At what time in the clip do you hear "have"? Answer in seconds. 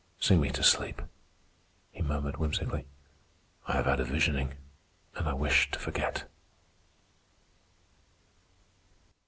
3.73-3.85